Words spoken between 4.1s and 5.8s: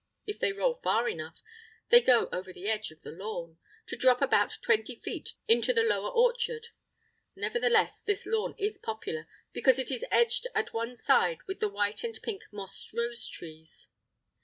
of about twenty feet, into